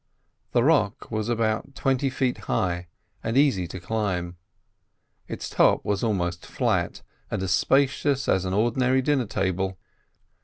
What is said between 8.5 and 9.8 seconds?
ordinary dinner table.